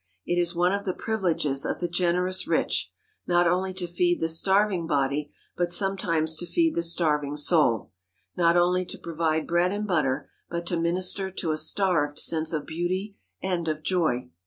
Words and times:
It 0.25 0.39
is 0.41 0.55
one 0.55 0.71
of 0.71 0.83
the 0.83 0.95
privileges 0.95 1.63
of 1.63 1.79
the 1.79 1.87
generous 1.87 2.47
rich, 2.47 2.91
not 3.27 3.45
only 3.47 3.71
to 3.75 3.85
feed 3.85 4.19
the 4.19 4.27
starving 4.29 4.87
body 4.87 5.31
but 5.55 5.69
sometimes 5.71 6.35
to 6.37 6.47
feed 6.47 6.73
the 6.73 6.81
starving 6.81 7.35
soul, 7.37 7.91
not 8.35 8.57
only 8.57 8.83
to 8.83 8.97
provide 8.97 9.45
bread 9.45 9.71
and 9.71 9.87
butter 9.87 10.31
but 10.49 10.65
to 10.65 10.77
minister 10.81 11.29
to 11.29 11.51
a 11.51 11.55
starved 11.57 12.17
sense 12.17 12.51
of 12.51 12.65
beauty 12.65 13.15
and 13.43 13.67
of 13.67 13.83
joy. 13.83 14.29